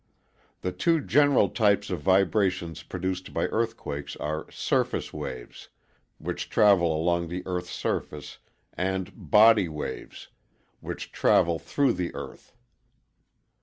[0.61, 5.69] The two general types of vibrations produced by earthquakes are surface waves,
[6.17, 8.37] which travel along the EarthŌĆÖs surface,
[8.73, 10.29] and body waves,
[10.79, 12.55] which travel through the Earth.